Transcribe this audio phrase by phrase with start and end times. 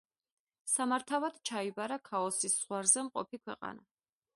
[0.71, 3.91] სამართავად ჩაიბარა ქაოსის ზღვარზე მყოფი ქვეყანა.